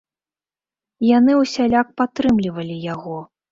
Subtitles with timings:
[1.17, 3.23] Яны ўсяляк падтрымлівалі яго.